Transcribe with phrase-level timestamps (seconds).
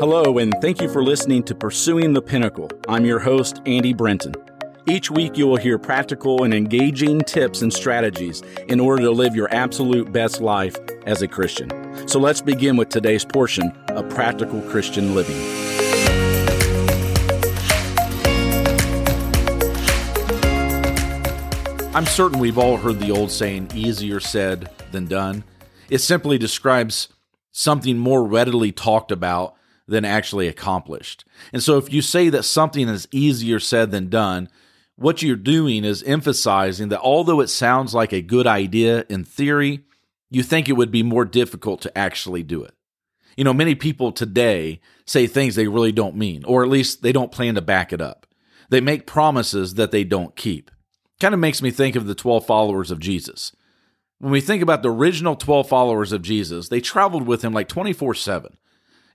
[0.00, 2.70] Hello, and thank you for listening to Pursuing the Pinnacle.
[2.88, 4.34] I'm your host, Andy Brenton.
[4.86, 9.36] Each week, you will hear practical and engaging tips and strategies in order to live
[9.36, 10.74] your absolute best life
[11.04, 11.68] as a Christian.
[12.08, 15.36] So let's begin with today's portion of Practical Christian Living.
[21.94, 25.44] I'm certain we've all heard the old saying, easier said than done.
[25.90, 27.08] It simply describes
[27.52, 29.56] something more readily talked about
[29.90, 31.24] than actually accomplished.
[31.52, 34.48] And so if you say that something is easier said than done,
[34.96, 39.80] what you're doing is emphasizing that although it sounds like a good idea in theory,
[40.30, 42.72] you think it would be more difficult to actually do it.
[43.36, 47.12] You know, many people today say things they really don't mean, or at least they
[47.12, 48.26] don't plan to back it up.
[48.68, 50.70] They make promises that they don't keep.
[51.18, 53.56] Kind of makes me think of the 12 followers of Jesus.
[54.18, 57.68] When we think about the original 12 followers of Jesus, they traveled with him like
[57.68, 58.56] 24 7.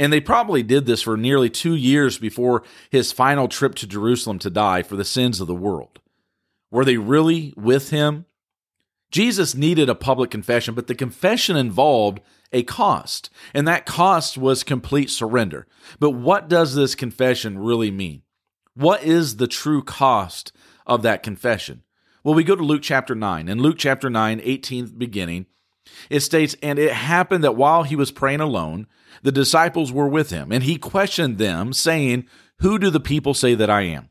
[0.00, 4.38] And they probably did this for nearly two years before his final trip to Jerusalem
[4.38, 6.00] to die for the sins of the world.
[6.70, 8.24] Were they really with him?
[9.10, 12.20] Jesus needed a public confession, but the confession involved
[12.50, 15.66] a cost, and that cost was complete surrender.
[15.98, 18.22] But what does this confession really mean?
[18.74, 20.50] What is the true cost
[20.86, 21.82] of that confession?
[22.24, 23.50] Well, we go to Luke chapter 9.
[23.50, 25.44] In Luke chapter 9, 18th beginning,
[26.08, 28.86] it states, And it happened that while he was praying alone,
[29.22, 32.26] the disciples were with him, and he questioned them, saying,
[32.58, 34.10] Who do the people say that I am?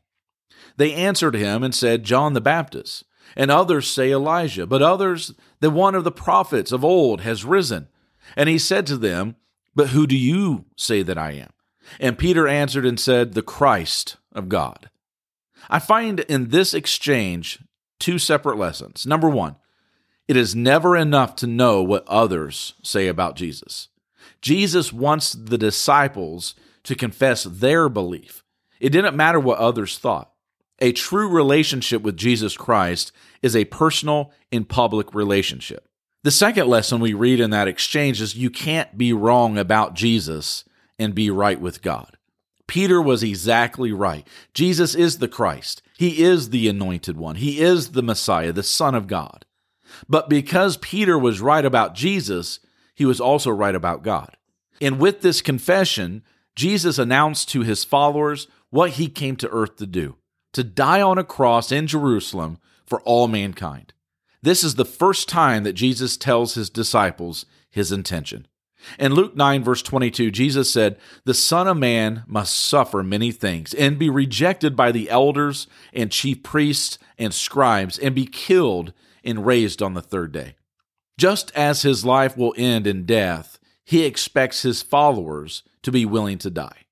[0.76, 3.04] They answered him and said, John the Baptist,
[3.36, 7.88] and others say Elijah, but others that one of the prophets of old has risen.
[8.36, 9.36] And he said to them,
[9.74, 11.50] But who do you say that I am?
[11.98, 14.90] And Peter answered and said, The Christ of God.
[15.68, 17.60] I find in this exchange
[17.98, 19.06] two separate lessons.
[19.06, 19.56] Number one,
[20.30, 23.88] it is never enough to know what others say about Jesus.
[24.40, 28.44] Jesus wants the disciples to confess their belief.
[28.78, 30.30] It didn't matter what others thought.
[30.78, 33.10] A true relationship with Jesus Christ
[33.42, 35.88] is a personal and public relationship.
[36.22, 40.64] The second lesson we read in that exchange is you can't be wrong about Jesus
[40.96, 42.16] and be right with God.
[42.68, 44.24] Peter was exactly right.
[44.54, 45.82] Jesus is the Christ.
[45.98, 47.34] He is the anointed one.
[47.34, 49.44] He is the Messiah, the Son of God.
[50.08, 52.60] But because Peter was right about Jesus,
[52.94, 54.36] he was also right about God.
[54.80, 56.22] And with this confession,
[56.54, 60.16] Jesus announced to his followers what he came to earth to do
[60.52, 63.92] to die on a cross in Jerusalem for all mankind.
[64.42, 68.48] This is the first time that Jesus tells his disciples his intention.
[68.98, 73.74] In Luke 9, verse 22, Jesus said, The Son of Man must suffer many things
[73.74, 78.94] and be rejected by the elders and chief priests and scribes and be killed
[79.24, 80.56] and raised on the third day.
[81.18, 86.38] Just as his life will end in death, he expects his followers to be willing
[86.38, 86.84] to die.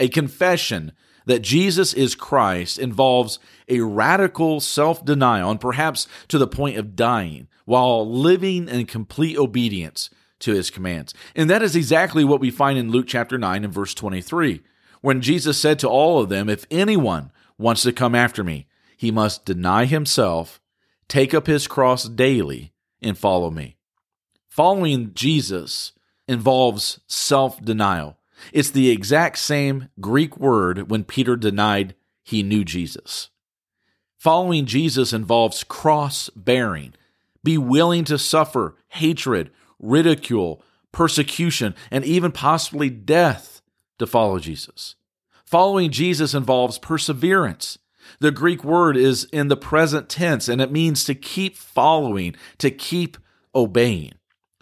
[0.00, 0.92] A confession
[1.26, 3.38] that Jesus is Christ involves
[3.68, 9.36] a radical self denial and perhaps to the point of dying while living in complete
[9.36, 10.08] obedience
[10.40, 11.12] to his commands.
[11.34, 14.62] And that is exactly what we find in Luke chapter 9 and verse 23,
[15.00, 18.66] when Jesus said to all of them, If anyone wants to come after me,
[18.96, 20.60] he must deny himself,
[21.08, 22.72] take up his cross daily,
[23.02, 23.76] and follow me.
[24.48, 25.92] Following Jesus
[26.26, 28.18] involves self denial.
[28.52, 33.30] It's the exact same Greek word when Peter denied he knew Jesus.
[34.18, 36.94] Following Jesus involves cross bearing.
[37.44, 43.60] Be willing to suffer hatred, ridicule, persecution, and even possibly death
[43.98, 44.96] to follow Jesus.
[45.44, 47.78] Following Jesus involves perseverance.
[48.20, 52.70] The Greek word is in the present tense and it means to keep following, to
[52.70, 53.16] keep
[53.54, 54.12] obeying.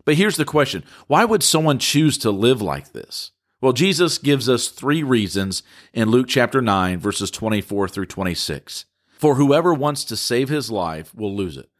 [0.05, 3.33] But here's the question why would someone choose to live like this?
[3.61, 5.63] Well, Jesus gives us three reasons
[5.95, 8.85] in Luke chapter 9, verses 24 through 26.
[9.19, 11.71] For whoever wants to save his life will lose it.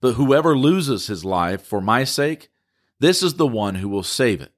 [0.00, 2.48] But whoever loses his life for my sake,
[3.00, 4.52] this is the one who will save it.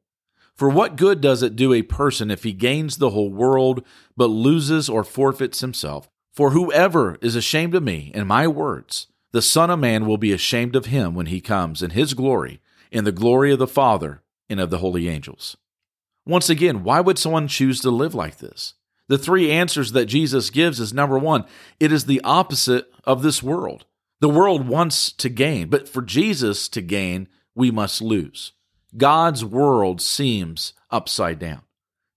[0.55, 3.85] For what good does it do a person if he gains the whole world,
[4.17, 6.09] but loses or forfeits himself?
[6.33, 10.33] For whoever is ashamed of me and my words, the Son of Man will be
[10.33, 12.61] ashamed of him when he comes in his glory
[12.91, 15.57] in the glory of the Father and of the holy angels.
[16.27, 18.75] Once again, why would someone choose to live like this?
[19.09, 21.45] The three answers that Jesus gives is number one,
[21.81, 23.87] it is the opposite of this world.
[24.21, 28.53] The world wants to gain, but for Jesus to gain, we must lose.
[28.97, 31.63] God's world seems upside down.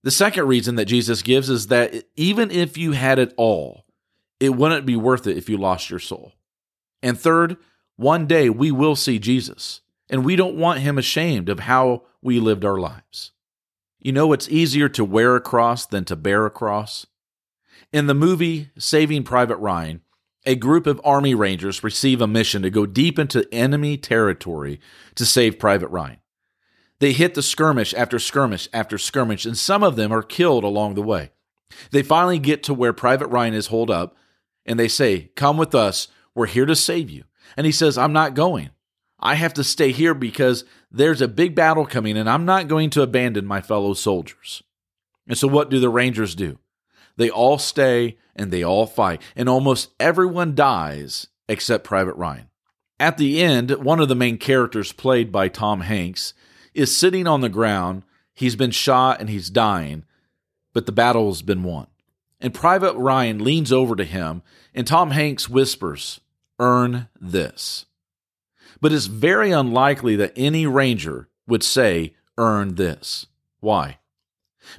[0.04, 3.86] The second reason that Jesus gives is that even if you had it all,
[4.42, 6.34] it wouldn't be worth it if you lost your soul.
[7.04, 7.58] And third,
[7.96, 12.40] one day we will see Jesus and we don't want him ashamed of how we
[12.40, 13.32] lived our lives.
[14.00, 17.06] You know, it's easier to wear a cross than to bear a cross.
[17.94, 20.02] In the movie Saving Private Ryan,
[20.44, 24.80] a group of Army Rangers receive a mission to go deep into enemy territory
[25.14, 26.18] to save Private Ryan.
[26.98, 30.96] They hit the skirmish after skirmish after skirmish, and some of them are killed along
[30.96, 31.30] the way.
[31.92, 34.16] They finally get to where Private Ryan is holed up,
[34.66, 36.08] and they say, Come with us.
[36.34, 37.26] We're here to save you.
[37.58, 38.70] And he says, I'm not going.
[39.20, 42.90] I have to stay here because there's a big battle coming, and I'm not going
[42.92, 44.64] to abandon my fellow soldiers.
[45.28, 46.58] And so, what do the Rangers do?
[47.18, 52.50] They all stay and they all fight, and almost everyone dies except Private Ryan.
[53.00, 56.34] At the end, one of the main characters, played by Tom Hanks,
[56.74, 58.04] is sitting on the ground.
[58.34, 60.06] He's been shot and he's dying,
[60.74, 61.88] but the battle's been won.
[62.42, 64.42] And Private Ryan leans over to him,
[64.74, 66.20] and Tom Hanks whispers,
[66.60, 67.86] Earn this.
[68.82, 73.28] But it's very unlikely that any Ranger would say, Earn this.
[73.60, 74.00] Why?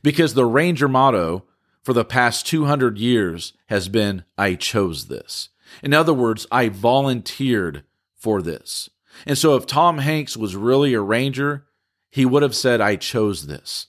[0.03, 1.45] Because the Ranger motto
[1.83, 5.49] for the past 200 years has been, I chose this.
[5.83, 7.85] In other words, I volunteered
[8.15, 8.91] for this.
[9.27, 11.67] And so if Tom Hanks was really a Ranger,
[12.11, 13.89] he would have said, I chose this.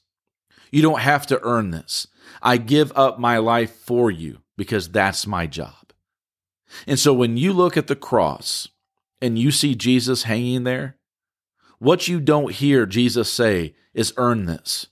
[0.71, 2.07] You don't have to earn this.
[2.41, 5.93] I give up my life for you because that's my job.
[6.87, 8.67] And so when you look at the cross
[9.21, 10.97] and you see Jesus hanging there,
[11.79, 14.87] what you don't hear Jesus say is earn this.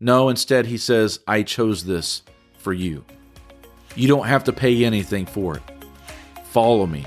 [0.00, 2.22] No, instead, he says, I chose this
[2.58, 3.04] for you.
[3.94, 5.62] You don't have to pay anything for it.
[6.46, 7.06] Follow me.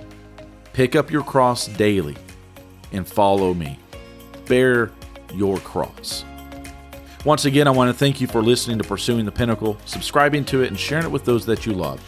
[0.73, 2.15] Pick up your cross daily
[2.91, 3.79] and follow me.
[4.47, 4.91] Bear
[5.33, 6.23] your cross.
[7.25, 10.61] Once again, I want to thank you for listening to Pursuing the Pinnacle, subscribing to
[10.61, 11.99] it, and sharing it with those that you love.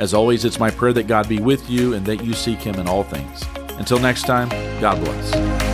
[0.00, 2.74] As always, it's my prayer that God be with you and that you seek Him
[2.74, 3.44] in all things.
[3.78, 4.48] Until next time,
[4.80, 5.73] God bless.